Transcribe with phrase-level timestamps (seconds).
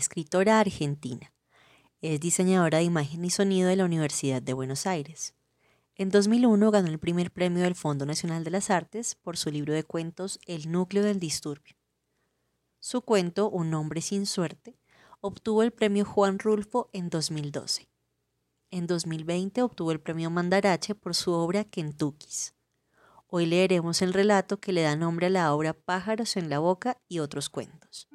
[0.00, 1.32] escritora argentina.
[2.00, 5.34] Es diseñadora de imagen y sonido de la Universidad de Buenos Aires.
[5.94, 9.74] En 2001 ganó el primer premio del Fondo Nacional de las Artes por su libro
[9.74, 11.76] de cuentos El núcleo del disturbio.
[12.78, 14.78] Su cuento, Un hombre sin suerte,
[15.20, 17.90] obtuvo el premio Juan Rulfo en 2012.
[18.70, 22.54] En 2020 obtuvo el premio Mandarache por su obra Kentuckys.
[23.26, 26.96] Hoy leeremos el relato que le da nombre a la obra Pájaros en la boca
[27.08, 28.08] y otros cuentos.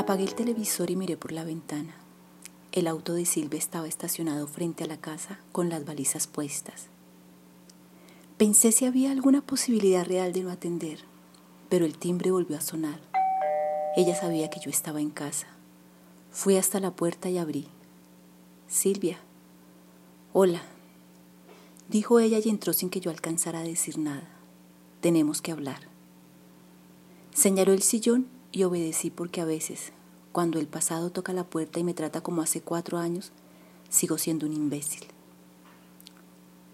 [0.00, 1.94] Apagué el televisor y miré por la ventana.
[2.72, 6.86] El auto de Silvia estaba estacionado frente a la casa con las balizas puestas.
[8.38, 11.00] Pensé si había alguna posibilidad real de no atender,
[11.68, 12.98] pero el timbre volvió a sonar.
[13.94, 15.48] Ella sabía que yo estaba en casa.
[16.30, 17.68] Fui hasta la puerta y abrí.
[18.68, 19.18] Silvia.
[20.32, 20.62] Hola.
[21.90, 24.30] Dijo ella y entró sin que yo alcanzara a decir nada.
[25.02, 25.80] Tenemos que hablar.
[27.34, 29.92] Señaló el sillón y obedecí porque a veces,
[30.32, 33.32] cuando el pasado toca la puerta y me trata como hace cuatro años,
[33.88, 35.06] sigo siendo un imbécil.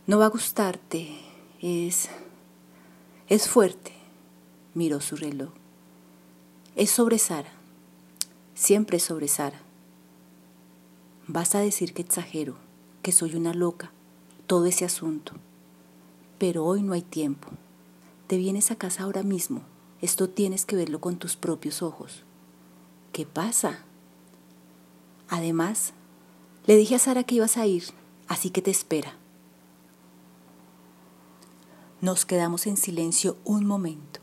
[0.06, 1.18] No va a gustarte,
[1.60, 2.08] es...
[3.28, 3.92] es fuerte.
[4.74, 5.50] Miró su reloj.
[6.76, 7.50] Es sobre Sara.
[8.54, 9.60] Siempre sobre Sara.
[11.26, 12.56] Vas a decir que exagero,
[13.02, 13.90] que soy una loca,
[14.46, 15.32] todo ese asunto.
[16.38, 17.48] Pero hoy no hay tiempo.
[18.26, 19.62] Te vienes a casa ahora mismo
[20.06, 22.22] esto tienes que verlo con tus propios ojos.
[23.12, 23.80] ¿Qué pasa?
[25.28, 25.94] Además,
[26.64, 27.82] le dije a Sara que ibas a ir,
[28.28, 29.16] así que te espera.
[32.00, 34.20] Nos quedamos en silencio un momento.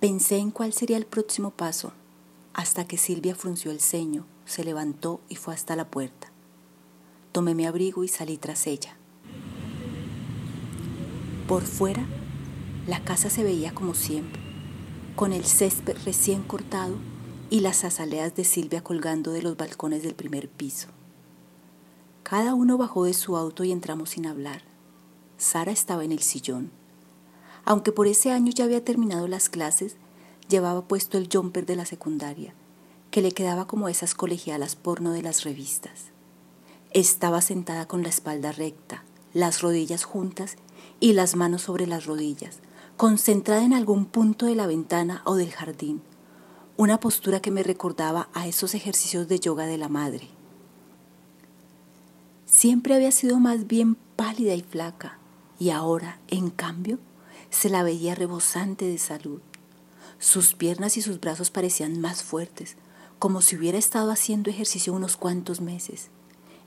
[0.00, 1.92] Pensé en cuál sería el próximo paso,
[2.52, 6.32] hasta que Silvia frunció el ceño, se levantó y fue hasta la puerta.
[7.30, 8.96] Tomé mi abrigo y salí tras ella.
[11.46, 12.04] Por fuera,
[12.88, 14.45] la casa se veía como siempre
[15.16, 16.94] con el césped recién cortado
[17.48, 20.88] y las azaleas de Silvia colgando de los balcones del primer piso.
[22.22, 24.60] Cada uno bajó de su auto y entramos sin hablar.
[25.38, 26.70] Sara estaba en el sillón.
[27.64, 29.96] Aunque por ese año ya había terminado las clases,
[30.50, 32.52] llevaba puesto el jumper de la secundaria,
[33.10, 36.10] que le quedaba como esas colegialas porno de las revistas.
[36.90, 39.02] Estaba sentada con la espalda recta,
[39.32, 40.56] las rodillas juntas
[41.00, 42.58] y las manos sobre las rodillas,
[42.96, 46.00] concentrada en algún punto de la ventana o del jardín,
[46.78, 50.30] una postura que me recordaba a esos ejercicios de yoga de la madre.
[52.46, 55.18] Siempre había sido más bien pálida y flaca,
[55.58, 56.98] y ahora, en cambio,
[57.50, 59.40] se la veía rebosante de salud.
[60.18, 62.76] Sus piernas y sus brazos parecían más fuertes,
[63.18, 66.08] como si hubiera estado haciendo ejercicio unos cuantos meses.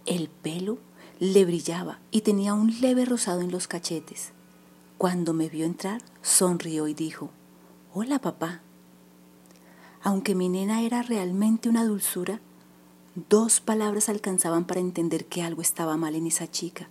[0.06, 0.78] El pelo
[1.19, 4.31] le brillaba y tenía un leve rosado en los cachetes.
[4.99, 7.29] Cuando me vio entrar, sonrió y dijo,
[7.93, 8.59] Hola papá.
[10.03, 12.41] Aunque mi nena era realmente una dulzura,
[13.29, 16.89] dos palabras alcanzaban para entender que algo estaba mal en esa chica,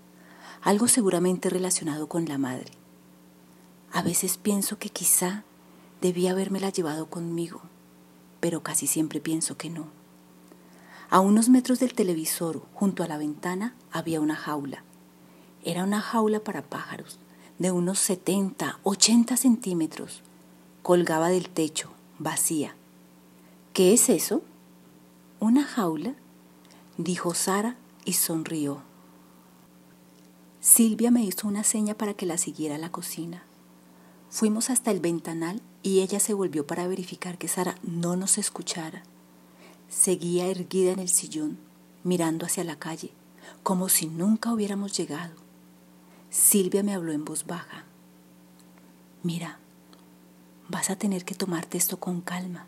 [0.63, 2.73] algo seguramente relacionado con la madre.
[3.93, 5.45] A veces pienso que quizá
[6.01, 7.61] debía habérmela llevado conmigo,
[8.41, 9.89] pero casi siempre pienso que no.
[11.11, 14.83] A unos metros del televisor, junto a la ventana, había una jaula.
[15.63, 17.21] Era una jaula para pájaros
[17.59, 20.23] de unos 70, 80 centímetros.
[20.83, 22.75] Colgaba del techo, vacía.
[23.73, 24.43] ¿Qué es eso?
[25.41, 26.15] ¿Una jaula?
[26.97, 28.83] dijo Sara y sonrió.
[30.61, 33.45] Silvia me hizo una seña para que la siguiera a la cocina.
[34.31, 39.03] Fuimos hasta el ventanal y ella se volvió para verificar que Sara no nos escuchara.
[39.89, 41.59] Seguía erguida en el sillón,
[42.05, 43.13] mirando hacia la calle,
[43.63, 45.48] como si nunca hubiéramos llegado.
[46.31, 47.85] Silvia me habló en voz baja.
[49.23, 49.59] Mira,
[50.69, 52.67] vas a tener que tomarte esto con calma.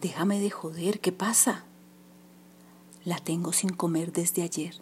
[0.00, 1.64] Déjame de joder, ¿qué pasa?
[3.04, 4.74] La tengo sin comer desde ayer.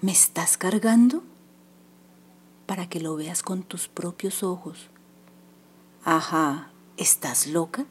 [0.00, 1.22] ¿Me estás cargando?
[2.66, 4.88] Para que lo veas con tus propios ojos.
[6.04, 7.86] Ajá, ¿estás loca?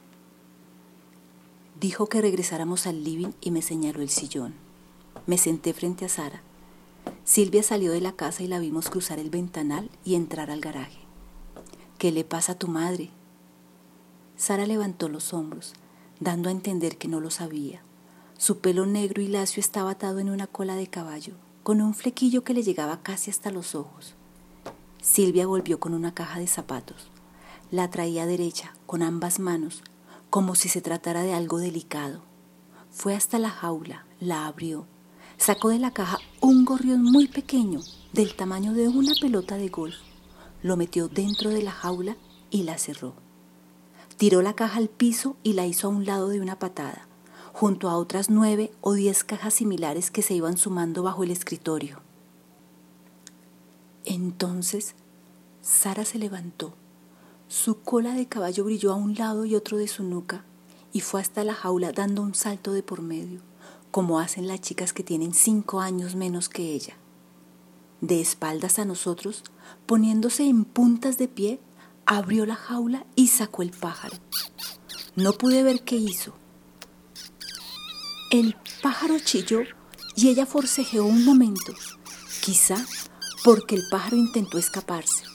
[1.79, 4.53] Dijo que regresáramos al living y me señaló el sillón.
[5.27, 6.41] Me senté frente a Sara.
[7.23, 10.99] Silvia salió de la casa y la vimos cruzar el ventanal y entrar al garaje.
[11.97, 13.11] ¿Qué le pasa a tu madre?
[14.35, 15.73] Sara levantó los hombros,
[16.19, 17.83] dando a entender que no lo sabía.
[18.37, 22.43] Su pelo negro y lacio estaba atado en una cola de caballo, con un flequillo
[22.43, 24.15] que le llegaba casi hasta los ojos.
[25.01, 27.11] Silvia volvió con una caja de zapatos.
[27.69, 29.83] La traía derecha, con ambas manos,
[30.29, 32.23] como si se tratara de algo delicado.
[32.89, 34.87] Fue hasta la jaula, la abrió,
[35.41, 37.81] sacó de la caja un gorrión muy pequeño,
[38.13, 39.95] del tamaño de una pelota de golf,
[40.61, 42.15] lo metió dentro de la jaula
[42.49, 43.15] y la cerró.
[44.17, 47.07] Tiró la caja al piso y la hizo a un lado de una patada,
[47.53, 52.01] junto a otras nueve o diez cajas similares que se iban sumando bajo el escritorio.
[54.05, 54.93] Entonces,
[55.61, 56.75] Sara se levantó
[57.51, 60.45] su cola de caballo brilló a un lado y otro de su nuca
[60.93, 63.41] y fue hasta la jaula dando un salto de por medio,
[63.91, 66.95] como hacen las chicas que tienen cinco años menos que ella.
[67.99, 69.43] De espaldas a nosotros,
[69.85, 71.59] poniéndose en puntas de pie,
[72.05, 74.17] abrió la jaula y sacó el pájaro.
[75.15, 76.33] No pude ver qué hizo.
[78.31, 79.59] El pájaro chilló
[80.15, 81.73] y ella forcejeó un momento,
[82.41, 82.83] quizá
[83.43, 85.25] porque el pájaro intentó escaparse.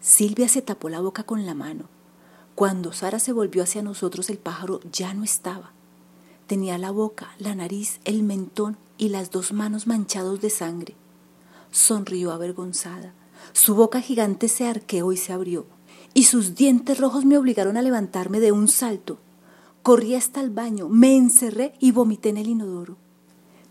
[0.00, 1.88] Silvia se tapó la boca con la mano.
[2.54, 5.73] Cuando Sara se volvió hacia nosotros el pájaro ya no estaba.
[6.54, 10.94] Tenía la boca, la nariz, el mentón y las dos manos manchados de sangre.
[11.72, 13.12] Sonrió avergonzada.
[13.52, 15.66] Su boca gigante se arqueó y se abrió,
[16.14, 19.18] y sus dientes rojos me obligaron a levantarme de un salto.
[19.82, 22.98] Corrí hasta el baño, me encerré y vomité en el inodoro.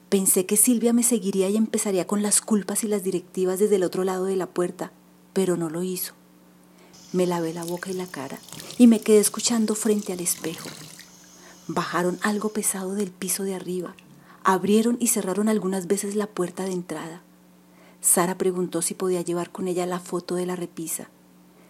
[0.09, 3.83] Pensé que Silvia me seguiría y empezaría con las culpas y las directivas desde el
[3.85, 4.91] otro lado de la puerta,
[5.31, 6.15] pero no lo hizo.
[7.13, 8.39] Me lavé la boca y la cara
[8.77, 10.67] y me quedé escuchando frente al espejo.
[11.67, 13.95] Bajaron algo pesado del piso de arriba,
[14.43, 17.21] abrieron y cerraron algunas veces la puerta de entrada.
[18.01, 21.07] Sara preguntó si podía llevar con ella la foto de la repisa.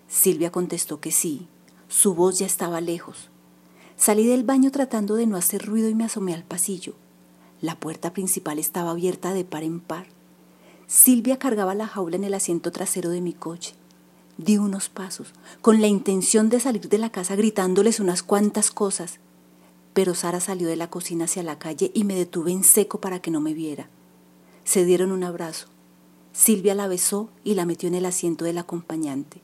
[0.07, 1.47] Silvia contestó que sí,
[1.89, 3.29] su voz ya estaba lejos.
[3.95, 6.95] Salí del baño tratando de no hacer ruido y me asomé al pasillo.
[7.61, 10.07] La puerta principal estaba abierta de par en par.
[10.87, 13.75] Silvia cargaba la jaula en el asiento trasero de mi coche.
[14.37, 19.19] Di unos pasos, con la intención de salir de la casa gritándoles unas cuantas cosas.
[19.93, 23.21] Pero Sara salió de la cocina hacia la calle y me detuve en seco para
[23.21, 23.89] que no me viera.
[24.63, 25.67] Se dieron un abrazo.
[26.31, 29.41] Silvia la besó y la metió en el asiento del acompañante.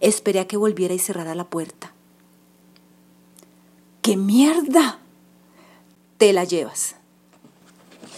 [0.00, 1.92] Esperé a que volviera y cerrara la puerta.
[4.02, 5.00] ¡Qué mierda!
[6.18, 6.96] Te la llevas.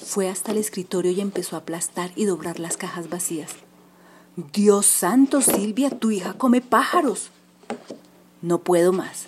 [0.05, 3.51] Fue hasta el escritorio y empezó a aplastar y doblar las cajas vacías.
[4.53, 7.31] Dios santo, Silvia, tu hija come pájaros.
[8.43, 9.27] No puedo más.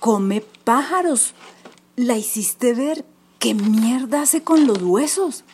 [0.00, 1.32] Come pájaros.
[1.96, 3.06] La hiciste ver.
[3.38, 5.44] ¿Qué mierda hace con los huesos?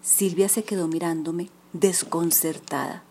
[0.00, 3.02] Silvia se quedó mirándome, desconcertada.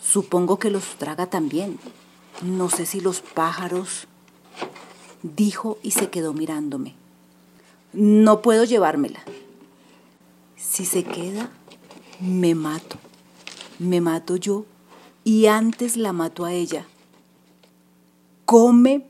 [0.00, 1.80] Supongo que los traga también.
[2.42, 4.06] No sé si los pájaros.
[5.24, 6.94] Dijo y se quedó mirándome.
[7.92, 9.18] No puedo llevármela.
[10.54, 11.50] Si se queda,
[12.20, 12.98] me mato.
[13.80, 14.64] Me mato yo
[15.24, 16.86] y antes la mato a ella.
[18.44, 19.09] Come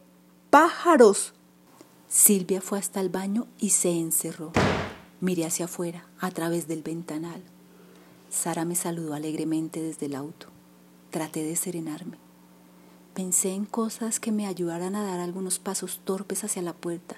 [0.50, 1.32] pájaros.
[2.08, 4.50] Silvia fue hasta el baño y se encerró.
[5.20, 7.40] Miré hacia afuera, a través del ventanal.
[8.30, 10.48] Sara me saludó alegremente desde el auto.
[11.10, 12.18] Traté de serenarme.
[13.14, 17.16] Pensé en cosas que me ayudaran a dar algunos pasos torpes hacia la puerta,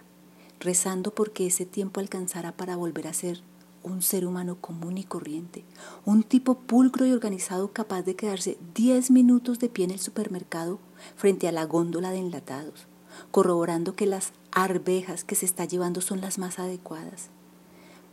[0.60, 3.42] rezando porque ese tiempo alcanzara para volver a ser
[3.82, 5.64] un ser humano común y corriente,
[6.04, 10.78] un tipo pulcro y organizado capaz de quedarse 10 minutos de pie en el supermercado
[11.16, 12.86] frente a la góndola de enlatados,
[13.30, 17.28] corroborando que las arvejas que se está llevando son las más adecuadas.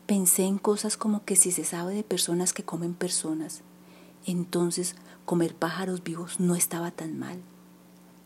[0.06, 3.62] Pensé en cosas como que si se sabe de personas que comen personas,
[4.25, 7.39] entonces comer pájaros vivos no estaba tan mal.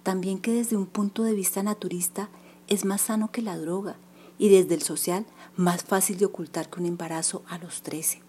[0.03, 2.29] También que desde un punto de vista naturista
[2.67, 3.97] es más sano que la droga
[4.37, 5.25] y desde el social
[5.55, 8.21] más fácil de ocultar que un embarazo a los 13.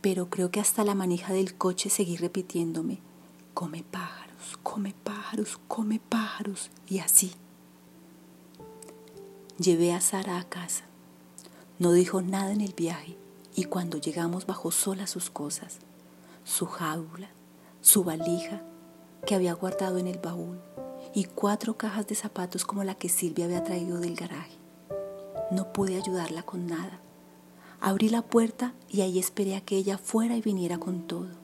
[0.00, 3.00] Pero creo que hasta la manija del coche seguí repitiéndome,
[3.54, 3.84] come
[4.62, 7.32] come pájaros, come pájaros, y así.
[9.58, 10.84] Llevé a Sara a casa.
[11.78, 13.16] No dijo nada en el viaje,
[13.54, 15.78] y cuando llegamos bajó sola sus cosas,
[16.44, 17.30] su jaula,
[17.80, 18.62] su valija
[19.26, 20.60] que había guardado en el baúl
[21.14, 24.56] y cuatro cajas de zapatos como la que Silvia había traído del garaje.
[25.50, 27.00] No pude ayudarla con nada.
[27.80, 31.39] Abrí la puerta y ahí esperé a que ella fuera y viniera con todo.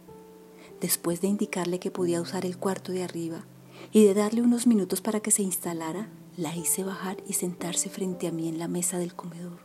[0.87, 3.45] Después de indicarle que podía usar el cuarto de arriba
[3.91, 8.29] y de darle unos minutos para que se instalara, la hice bajar y sentarse frente
[8.29, 9.59] a mí en la mesa del comedor.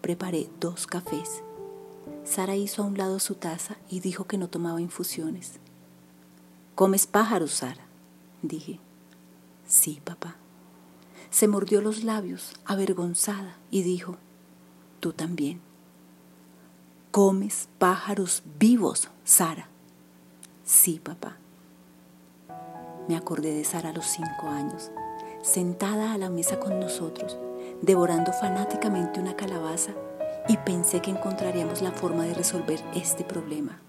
[0.00, 1.42] Preparé dos cafés.
[2.24, 5.60] Sara hizo a un lado su taza y dijo que no tomaba infusiones.
[6.76, 7.86] ¿Comes pájaros, Sara?
[8.40, 8.80] dije.
[9.66, 10.36] Sí, papá.
[11.28, 14.16] Se mordió los labios, avergonzada, y dijo,
[14.98, 15.60] tú también.
[17.10, 19.68] ¿Comes pájaros vivos, Sara?
[20.64, 21.36] Sí, papá.
[23.08, 24.90] Me acordé de Sara a los cinco años,
[25.42, 27.36] sentada a la mesa con nosotros,
[27.82, 29.92] devorando fanáticamente una calabaza,
[30.48, 33.80] y pensé que encontraríamos la forma de resolver este problema.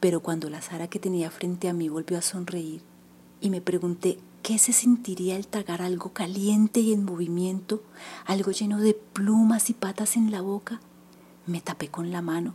[0.00, 2.82] Pero cuando la Sara que tenía frente a mí volvió a sonreír
[3.40, 7.82] y me pregunté qué se sentiría el tragar algo caliente y en movimiento,
[8.26, 10.80] algo lleno de plumas y patas en la boca,
[11.46, 12.54] me tapé con la mano,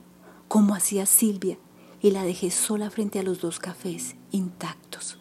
[0.50, 1.58] como hacía Silvia,
[2.02, 5.18] y la dejé sola frente a los dos cafés intactos.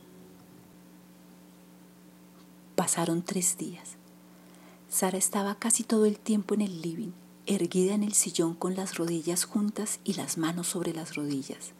[2.75, 3.97] Pasaron tres días.
[4.89, 7.13] Sara estaba casi todo el tiempo en el living,
[7.47, 11.73] erguida en el sillón con las rodillas juntas y las manos sobre las rodillas.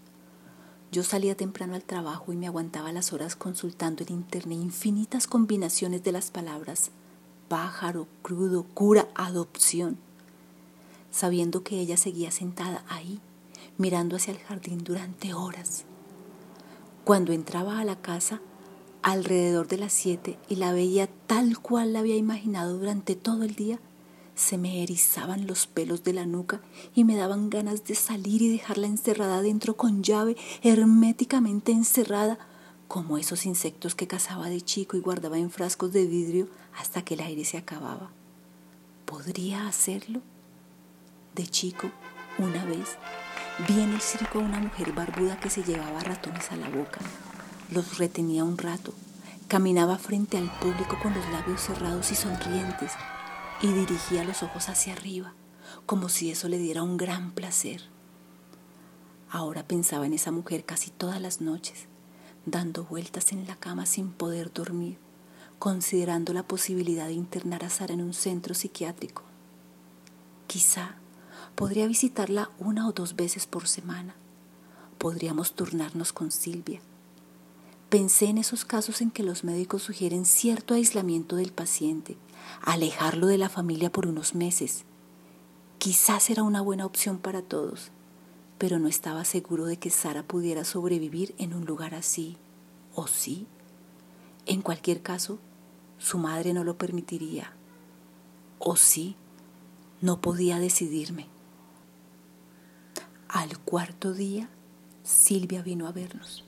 [0.93, 6.03] Yo salía temprano al trabajo y me aguantaba las horas consultando en internet infinitas combinaciones
[6.03, 6.91] de las palabras
[7.49, 9.99] pájaro, crudo, cura, adopción,
[11.11, 13.21] sabiendo que ella seguía sentada ahí,
[13.79, 15.85] mirando hacia el jardín durante horas.
[17.05, 18.41] Cuando entraba a la casa,
[19.03, 23.55] alrededor de las siete y la veía tal cual la había imaginado durante todo el
[23.55, 23.79] día,
[24.35, 26.61] se me erizaban los pelos de la nuca
[26.95, 32.39] y me daban ganas de salir y dejarla encerrada dentro con llave, herméticamente encerrada,
[32.89, 37.15] como esos insectos que cazaba de chico y guardaba en frascos de vidrio hasta que
[37.15, 38.11] el aire se acababa.
[39.07, 40.21] ¿Podría hacerlo?
[41.35, 41.91] De chico,
[42.39, 42.97] una vez,
[43.69, 47.01] vi en el circo a una mujer barbuda que se llevaba ratones a la boca
[47.71, 48.95] los retenía un rato.
[49.49, 52.93] Caminaba frente al público con los labios cerrados y sonrientes
[53.63, 55.35] y dirigía los ojos hacia arriba,
[55.85, 57.83] como si eso le diera un gran placer.
[59.31, 61.87] Ahora pensaba en esa mujer casi todas las noches,
[62.45, 64.99] dando vueltas en la cama sin poder dormir,
[65.59, 69.23] considerando la posibilidad de internar a Sara en un centro psiquiátrico.
[70.47, 70.97] Quizá
[71.57, 74.15] podría visitarla una o dos veces por semana.
[74.99, 76.81] Podríamos turnarnos con Silvia
[77.89, 82.17] Pensé en esos casos en que los médicos sugieren cierto aislamiento del paciente,
[82.61, 84.85] alejarlo de la familia por unos meses.
[85.79, 87.93] Quizás era una buena opción para todos,
[88.59, 92.37] pero no estaba seguro de que Sara pudiera sobrevivir en un lugar así,
[92.93, 93.47] ¿o sí?
[94.47, 95.39] En cualquier caso,
[95.99, 97.53] su madre no lo permitiría.
[98.59, 99.15] ¿O sí?
[100.01, 101.29] No podía decidirme.
[103.37, 104.49] Al cuarto día,
[105.03, 106.43] Silvia vino a vernos.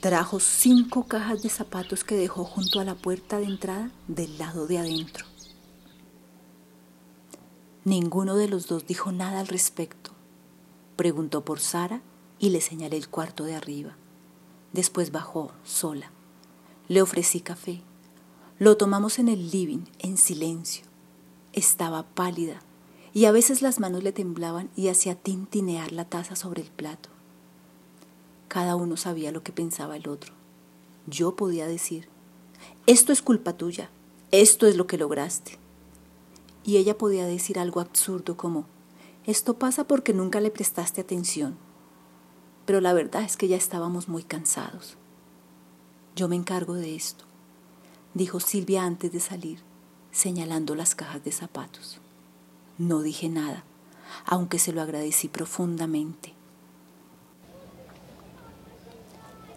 [0.00, 4.66] Trajo cinco cajas de zapatos que dejó junto a la puerta de entrada del lado
[4.66, 5.26] de adentro.
[7.84, 10.12] Ninguno de los dos dijo nada al respecto.
[10.96, 12.00] Preguntó por Sara
[12.38, 13.94] y le señalé el cuarto de arriba.
[14.72, 16.12] Después bajó sola.
[16.88, 17.82] Le ofrecí café.
[18.58, 20.86] Lo tomamos en el living, en silencio.
[21.52, 22.62] Estaba pálida
[23.16, 27.08] y a veces las manos le temblaban y hacía tintinear la taza sobre el plato.
[28.46, 30.34] Cada uno sabía lo que pensaba el otro.
[31.06, 32.10] Yo podía decir,
[32.86, 33.88] esto es culpa tuya,
[34.32, 35.58] esto es lo que lograste.
[36.62, 38.66] Y ella podía decir algo absurdo como,
[39.24, 41.56] esto pasa porque nunca le prestaste atención.
[42.66, 44.98] Pero la verdad es que ya estábamos muy cansados.
[46.16, 47.24] Yo me encargo de esto,
[48.12, 49.60] dijo Silvia antes de salir,
[50.10, 51.98] señalando las cajas de zapatos.
[52.78, 53.64] No dije nada,
[54.26, 56.34] aunque se lo agradecí profundamente.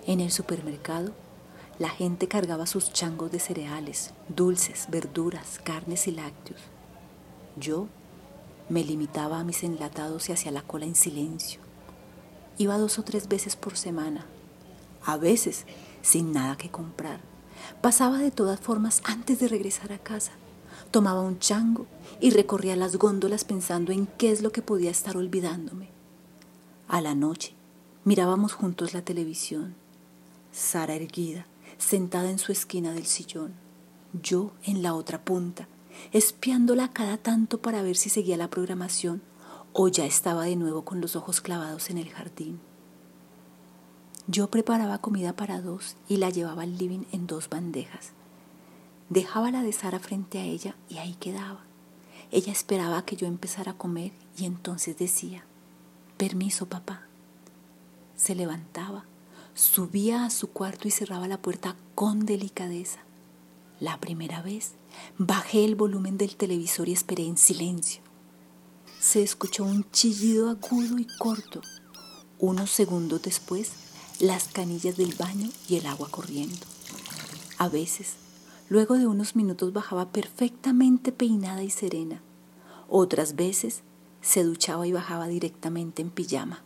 [0.08, 1.14] En el supermercado,
[1.80, 6.62] la gente cargaba sus changos de cereales, dulces, verduras, carnes y lácteos.
[7.58, 7.88] Yo
[8.70, 11.60] me limitaba a mis enlatados y hacia la cola en silencio.
[12.58, 14.26] Iba dos o tres veces por semana,
[15.06, 15.66] a veces
[16.02, 17.20] sin nada que comprar.
[17.82, 20.32] Pasaba de todas formas antes de regresar a casa.
[20.92, 21.86] Tomaba un chango
[22.20, 25.90] y recorría las góndolas pensando en qué es lo que podía estar olvidándome.
[26.88, 27.54] A la noche
[28.04, 29.76] mirábamos juntos la televisión
[30.52, 31.46] Sara erguida,
[31.78, 33.54] sentada en su esquina del sillón,
[34.22, 35.68] yo en la otra punta,
[36.12, 39.22] espiándola cada tanto para ver si seguía la programación
[39.74, 42.60] o ya estaba de nuevo con los ojos clavados en el jardín.
[44.28, 48.12] Yo preparaba comida para dos y la llevaba al living en dos bandejas.
[49.10, 51.69] Dejaba la de Sara frente a ella y ahí quedaba.
[52.32, 55.46] Ella esperaba que yo empezara a comer y entonces decía,
[56.18, 57.08] permiso papá.
[58.16, 59.06] Se levantaba,
[59.56, 63.00] subía a su cuarto y cerraba la puerta con delicadeza.
[63.80, 64.74] La primera vez
[65.18, 68.02] bajé el volumen del televisor y esperé en silencio.
[69.00, 71.62] Se escuchó un chillido agudo y corto.
[72.38, 73.72] Unos segundos después,
[74.20, 76.66] las canillas del baño y el agua corriendo.
[77.58, 78.16] A veces
[78.70, 82.22] Luego de unos minutos bajaba perfectamente peinada y serena.
[82.88, 83.82] Otras veces
[84.22, 86.62] se duchaba y bajaba directamente en pijama.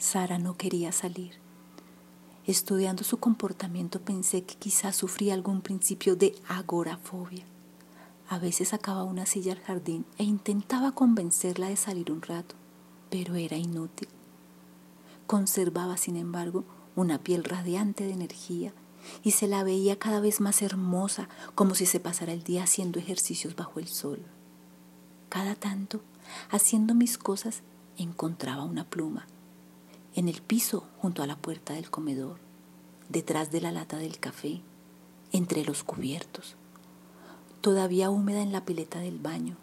[0.00, 1.34] Sara no quería salir.
[2.44, 7.44] Estudiando su comportamiento pensé que quizás sufría algún principio de agorafobia.
[8.28, 12.56] A veces sacaba una silla al jardín e intentaba convencerla de salir un rato,
[13.10, 14.08] pero era inútil.
[15.28, 16.64] Conservaba, sin embargo,
[16.96, 18.72] una piel radiante de energía
[19.22, 22.98] y se la veía cada vez más hermosa, como si se pasara el día haciendo
[22.98, 24.20] ejercicios bajo el sol.
[25.28, 26.00] Cada tanto,
[26.50, 27.62] haciendo mis cosas,
[27.96, 29.26] encontraba una pluma,
[30.14, 32.38] en el piso junto a la puerta del comedor,
[33.08, 34.60] detrás de la lata del café,
[35.32, 36.56] entre los cubiertos,
[37.60, 39.56] todavía húmeda en la pileta del baño.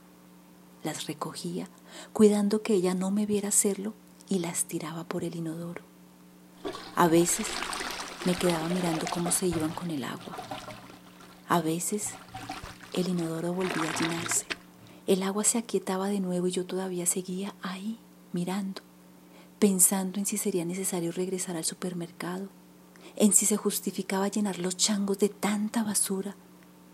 [0.84, 1.67] Las recogía,
[2.13, 3.93] cuidando que ella no me viera hacerlo,
[4.29, 5.81] y las tiraba por el inodoro.
[6.96, 7.48] A veces
[8.25, 10.35] me quedaba mirando cómo se iban con el agua.
[11.47, 12.09] A veces
[12.93, 14.45] el inodoro volvía a llenarse.
[15.07, 17.97] El agua se aquietaba de nuevo y yo todavía seguía ahí,
[18.33, 18.81] mirando,
[19.57, 22.49] pensando en si sería necesario regresar al supermercado,
[23.15, 26.35] en si se justificaba llenar los changos de tanta basura,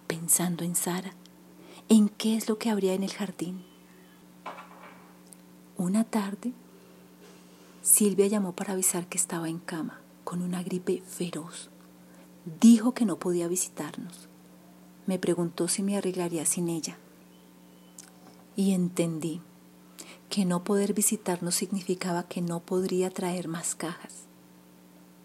[0.07, 1.13] pensando en Sara,
[1.89, 3.65] en qué es lo que habría en el jardín.
[5.75, 6.53] Una tarde,
[7.81, 11.69] Silvia llamó para avisar que estaba en cama con una gripe feroz.
[12.59, 14.27] Dijo que no podía visitarnos.
[15.05, 16.97] Me preguntó si me arreglaría sin ella.
[18.57, 19.41] Y entendí
[20.29, 24.25] que no poder visitarnos significaba que no podría traer más cajas.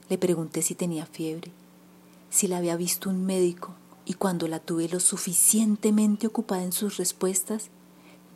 [0.09, 1.51] Le pregunté si tenía fiebre,
[2.29, 6.97] si la había visto un médico y cuando la tuve lo suficientemente ocupada en sus
[6.97, 7.71] respuestas,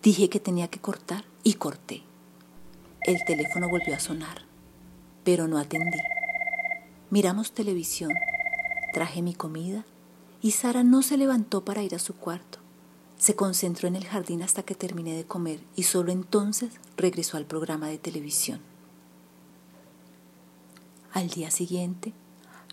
[0.03, 2.03] dije que tenía que cortar y corté.
[3.03, 4.43] El teléfono volvió a sonar,
[5.25, 5.99] pero no atendí.
[7.15, 8.11] Miramos televisión,
[8.93, 9.85] traje mi comida
[10.43, 12.59] y Sara no se levantó para ir a su cuarto.
[13.19, 17.47] Se concentró en el jardín hasta que terminé de comer y solo entonces regresó al
[17.47, 18.59] programa de televisión.
[21.13, 22.13] Al día siguiente,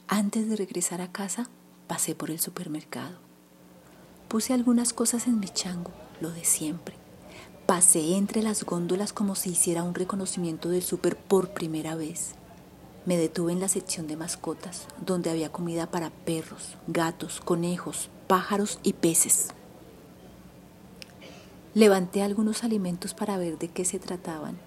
[0.08, 1.48] antes de regresar a casa,
[1.86, 3.20] pasé por el supermercado.
[4.28, 6.96] Puse algunas cosas en mi chango, lo de siempre.
[7.68, 12.34] Pasé entre las góndolas como si hiciera un reconocimiento del súper por primera vez.
[13.04, 18.80] Me detuve en la sección de mascotas, donde había comida para perros, gatos, conejos, pájaros
[18.84, 19.48] y peces.
[21.74, 24.60] Levanté algunos alimentos para ver de qué se trataban.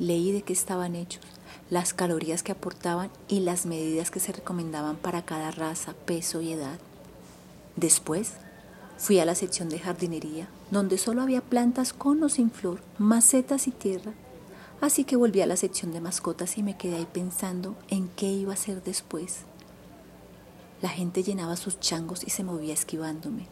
[0.00, 1.24] Leí de qué estaban hechos,
[1.70, 6.52] las calorías que aportaban y las medidas que se recomendaban para cada raza, peso y
[6.52, 6.80] edad.
[7.76, 8.32] Después
[8.98, 13.68] fui a la sección de jardinería, donde solo había plantas con o sin flor, macetas
[13.68, 14.14] y tierra
[14.82, 18.32] Así que volví a la sección de mascotas y me quedé ahí pensando en qué
[18.32, 19.42] iba a hacer después.
[20.82, 23.46] La gente llenaba sus changos y se movía esquivándome.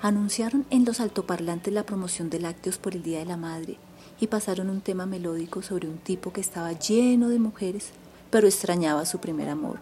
[0.00, 3.78] Anunciaron en los altoparlantes la promoción de lácteos por el Día de la Madre
[4.20, 7.90] y pasaron un tema melódico sobre un tipo que estaba lleno de mujeres,
[8.30, 9.80] pero extrañaba su primer amor,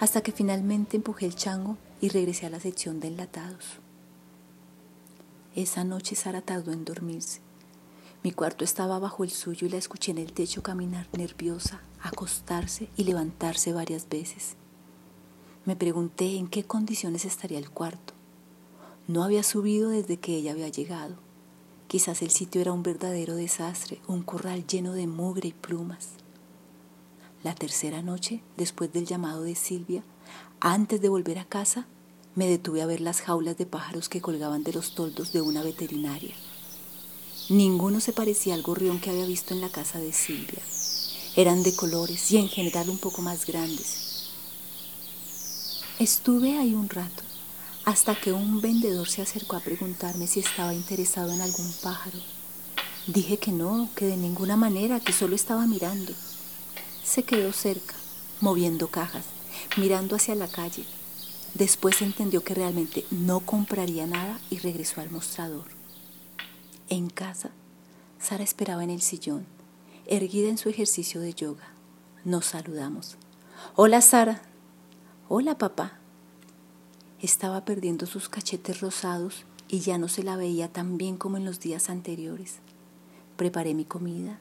[0.00, 3.66] hasta que finalmente empujé el chango y regresé a la sección de enlatados.
[5.54, 7.47] Esa noche Sara tardó en dormirse.
[8.28, 12.90] Mi cuarto estaba bajo el suyo y la escuché en el techo caminar nerviosa, acostarse
[12.94, 14.56] y levantarse varias veces.
[15.64, 18.12] Me pregunté en qué condiciones estaría el cuarto.
[19.06, 21.14] No había subido desde que ella había llegado.
[21.86, 26.10] Quizás el sitio era un verdadero desastre, un corral lleno de mugre y plumas.
[27.42, 30.02] La tercera noche, después del llamado de Silvia,
[30.60, 31.86] antes de volver a casa,
[32.34, 35.62] me detuve a ver las jaulas de pájaros que colgaban de los toldos de una
[35.62, 36.34] veterinaria.
[37.48, 40.60] Ninguno se parecía al gorrión que había visto en la casa de Silvia.
[41.34, 44.28] Eran de colores y en general un poco más grandes.
[45.98, 47.22] Estuve ahí un rato,
[47.86, 52.18] hasta que un vendedor se acercó a preguntarme si estaba interesado en algún pájaro.
[53.06, 56.12] Dije que no, que de ninguna manera, que solo estaba mirando.
[57.02, 57.94] Se quedó cerca,
[58.42, 59.24] moviendo cajas,
[59.78, 60.84] mirando hacia la calle.
[61.54, 65.77] Después entendió que realmente no compraría nada y regresó al mostrador.
[66.90, 67.50] En casa
[68.18, 69.44] Sara esperaba en el sillón,
[70.06, 71.68] erguida en su ejercicio de yoga.
[72.24, 73.16] Nos saludamos.
[73.76, 74.40] Hola Sara.
[75.28, 75.98] Hola papá.
[77.20, 81.44] Estaba perdiendo sus cachetes rosados y ya no se la veía tan bien como en
[81.44, 82.60] los días anteriores.
[83.36, 84.38] Preparé mi comida,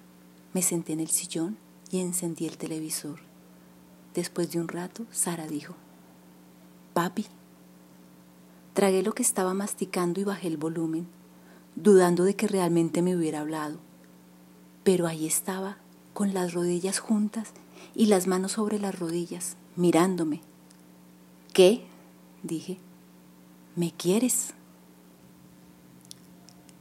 [0.54, 1.58] me senté en el sillón
[1.92, 3.20] y encendí el televisor.
[4.14, 5.76] Después de un rato, Sara dijo,
[6.94, 7.26] Papi.
[8.74, 11.08] Tragué lo que estaba masticando y bajé el volumen,
[11.78, 13.78] dudando de que realmente me hubiera hablado.
[14.84, 15.78] Pero ahí estaba,
[16.14, 17.54] con las rodillas juntas
[17.96, 20.42] y las manos sobre las rodillas, mirándome.
[21.54, 21.86] ¿Qué?
[22.44, 22.80] dije.
[23.76, 24.54] ¿Me quieres?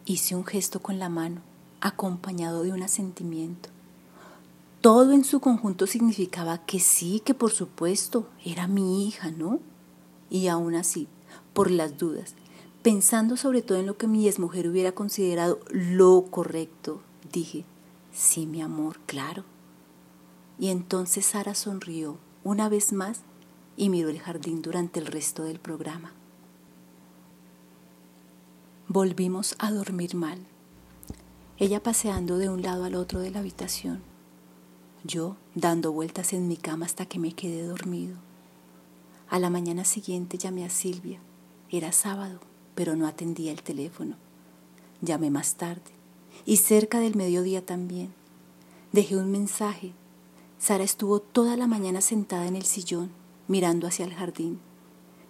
[0.07, 1.43] Hice un gesto con la mano
[1.81, 3.69] acompañado de un asentimiento.
[4.81, 9.61] Todo en su conjunto significaba que sí, que por supuesto, era mi hija, ¿no?
[10.31, 11.09] Y aún así,
[11.53, 12.35] por las dudas,
[12.87, 17.64] pensando sobre todo en lo que mi exmujer hubiera considerado lo correcto, dije,
[18.12, 19.42] sí, mi amor, claro.
[20.57, 23.22] Y entonces Sara sonrió una vez más
[23.77, 26.12] y miró el jardín durante el resto del programa.
[28.87, 30.38] Volvimos a dormir mal
[31.59, 34.01] ella paseando de un lado al otro de la habitación,
[35.03, 38.16] yo dando vueltas en mi cama hasta que me quedé dormido.
[39.29, 41.18] A la mañana siguiente llamé a Silvia.
[41.68, 42.38] Era sábado,
[42.77, 44.15] pero no atendía el teléfono.
[45.03, 45.91] Llamé más tarde
[46.45, 48.15] y cerca del mediodía también.
[48.93, 49.95] Dejé un mensaje.
[50.59, 53.11] Sara estuvo toda la mañana sentada en el sillón,
[53.49, 54.61] mirando hacia el jardín.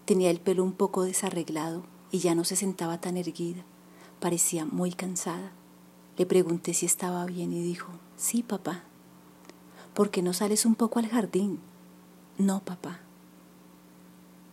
[0.04, 3.64] Tenía el pelo un poco desarreglado y ya no se sentaba tan erguida.
[4.20, 5.52] Parecía muy cansada.
[6.18, 8.84] Le pregunté si estaba bien y dijo, sí, papá.
[9.94, 11.60] ¿Por qué no sales un poco al jardín?
[12.38, 13.00] No, papá.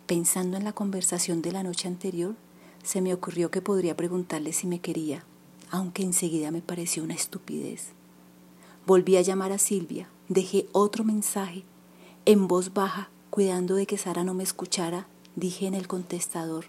[0.06, 2.36] Pensando en la conversación de la noche anterior,
[2.84, 5.24] se me ocurrió que podría preguntarle si me quería,
[5.72, 7.90] aunque enseguida me pareció una estupidez.
[8.86, 11.64] Volví a llamar a Silvia, dejé otro mensaje.
[12.26, 16.66] En voz baja, cuidando de que Sara no me escuchara, dije en el contestador,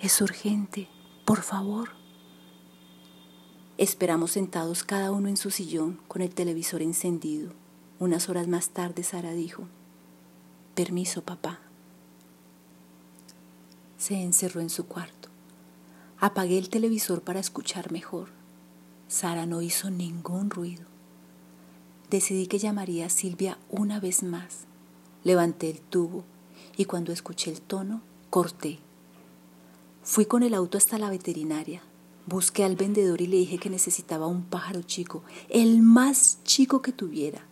[0.00, 0.88] es urgente,
[1.24, 1.90] por favor.
[3.78, 7.52] Esperamos sentados cada uno en su sillón con el televisor encendido.
[7.98, 9.64] Unas horas más tarde Sara dijo,
[10.74, 11.58] Permiso, papá.
[13.98, 15.28] Se encerró en su cuarto.
[16.20, 18.28] Apagué el televisor para escuchar mejor.
[19.08, 20.84] Sara no hizo ningún ruido.
[22.08, 24.66] Decidí que llamaría a Silvia una vez más.
[25.24, 26.24] Levanté el tubo
[26.76, 28.78] y cuando escuché el tono, corté.
[30.02, 31.82] Fui con el auto hasta la veterinaria.
[32.26, 36.92] Busqué al vendedor y le dije que necesitaba un pájaro chico, el más chico que
[36.92, 37.42] tuviera.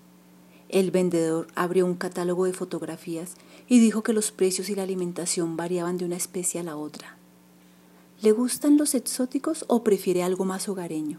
[0.69, 3.35] El vendedor abrió un catálogo de fotografías
[3.69, 7.17] y dijo que los precios y la alimentación variaban de una especie a la otra.
[8.23, 11.19] ¿Le gustan los exóticos o prefiere algo más hogareño?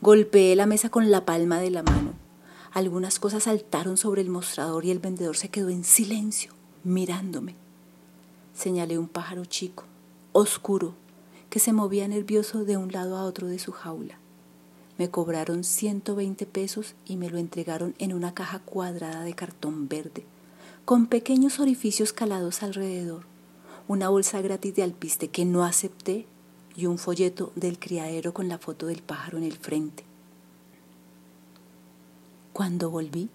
[0.00, 2.12] Golpeé la mesa con la palma de la mano.
[2.72, 6.52] Algunas cosas saltaron sobre el mostrador y el vendedor se quedó en silencio,
[6.84, 7.54] mirándome.
[8.54, 9.84] Señalé un pájaro chico,
[10.32, 10.94] oscuro,
[11.50, 14.18] que se movía nervioso de un lado a otro de su jaula.
[14.98, 20.24] Me cobraron 120 pesos y me lo entregaron en una caja cuadrada de cartón verde,
[20.86, 23.26] con pequeños orificios calados alrededor,
[23.88, 26.28] una bolsa gratis de alpiste que no acepté
[26.76, 30.04] y un folleto del criadero con la foto del pájaro en el frente.
[32.52, 33.30] Cuando volví,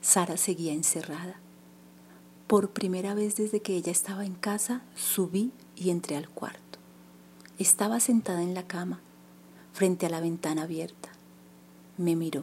[0.00, 1.38] Sara seguía encerrada.
[2.48, 6.80] Por primera vez desde que ella estaba en casa, subí y entré al cuarto.
[7.60, 8.98] Estaba sentada en la cama,
[9.72, 11.10] frente a la ventana abierta.
[11.96, 12.42] Me miró.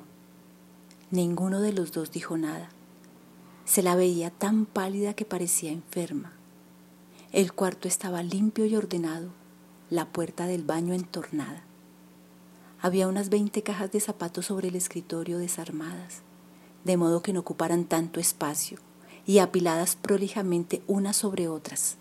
[1.11, 2.69] Ninguno de los dos dijo nada.
[3.65, 6.33] Se la veía tan pálida que parecía enferma.
[7.31, 9.29] El cuarto estaba limpio y ordenado,
[9.89, 11.63] la puerta del baño entornada.
[12.79, 16.21] Había unas veinte cajas de zapatos sobre el escritorio desarmadas,
[16.83, 18.77] de modo que no ocuparan tanto espacio
[19.25, 21.97] y apiladas prolijamente unas sobre otras.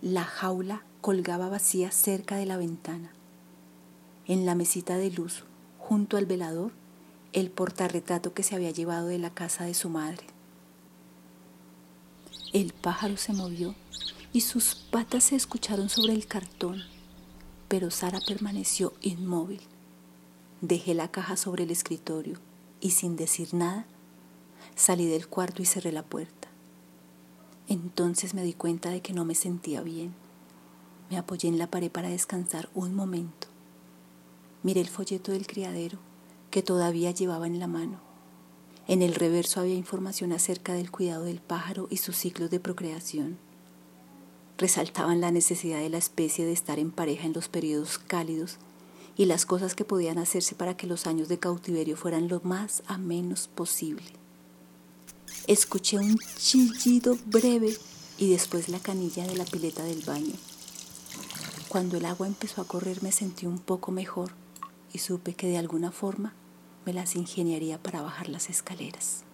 [0.00, 3.12] La jaula colgaba vacía cerca de la ventana.
[4.26, 5.44] En la mesita de luz,
[5.78, 6.72] junto al velador,
[7.40, 10.24] el portarretrato que se había llevado de la casa de su madre.
[12.52, 13.74] El pájaro se movió
[14.32, 16.82] y sus patas se escucharon sobre el cartón,
[17.68, 19.60] pero Sara permaneció inmóvil.
[20.60, 22.38] Dejé la caja sobre el escritorio
[22.80, 23.86] y sin decir nada,
[24.74, 26.48] salí del cuarto y cerré la puerta.
[27.68, 30.14] Entonces me di cuenta de que no me sentía bien.
[31.10, 33.46] Me apoyé en la pared para descansar un momento.
[34.62, 36.07] Miré el folleto del criadero
[36.50, 38.00] que todavía llevaba en la mano.
[38.86, 43.36] En el reverso había información acerca del cuidado del pájaro y sus ciclos de procreación.
[44.56, 48.56] Resaltaban la necesidad de la especie de estar en pareja en los periodos cálidos
[49.14, 52.82] y las cosas que podían hacerse para que los años de cautiverio fueran lo más
[52.86, 54.06] a menos posible.
[55.46, 57.76] Escuché un chillido breve
[58.16, 60.34] y después la canilla de la pileta del baño.
[61.68, 64.32] Cuando el agua empezó a correr me sentí un poco mejor
[64.92, 66.34] y supe que de alguna forma
[66.86, 69.24] me las ingeniaría para bajar las escaleras.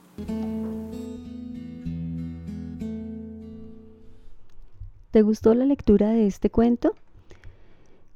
[5.11, 6.95] ¿Te gustó la lectura de este cuento?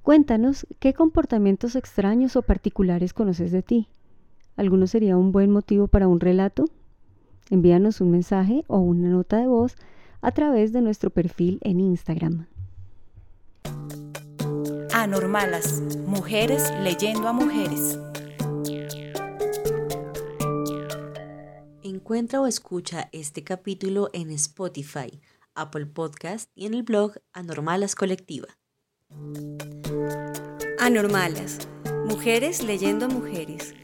[0.03, 3.88] Cuéntanos qué comportamientos extraños o particulares conoces de ti.
[4.57, 6.64] ¿Alguno sería un buen motivo para un relato?
[7.51, 9.77] Envíanos un mensaje o una nota de voz
[10.20, 12.46] a través de nuestro perfil en Instagram.
[15.00, 17.96] Anormalas, mujeres leyendo a mujeres.
[21.84, 25.20] Encuentra o escucha este capítulo en Spotify,
[25.54, 28.48] Apple Podcast y en el blog Anormalas Colectiva.
[30.80, 31.68] Anormalas,
[32.04, 33.76] mujeres leyendo a mujeres.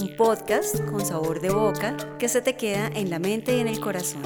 [0.00, 3.66] Un podcast con sabor de boca que se te queda en la mente y en
[3.66, 4.22] el corazón.